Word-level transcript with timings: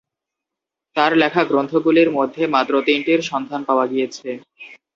তার 0.95 1.11
লেখা 1.17 1.41
গ্রন্থগুলির 1.43 2.09
মধ্যে 2.11 2.43
মাত্র 2.47 2.73
তিনটির 2.87 3.21
সন্ধান 3.29 3.61
পাওয়া 3.65 3.85
গিয়েছে। 3.87 4.29